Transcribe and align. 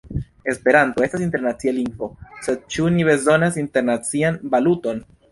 Esperanto 0.51 1.03
estas 1.07 1.25
internacia 1.25 1.73
lingvo, 1.75 2.07
sed 2.47 2.63
ĉu 2.75 2.87
ni 2.95 3.05
bezonas 3.09 3.59
internacian 3.65 4.41
valuton? 4.55 5.03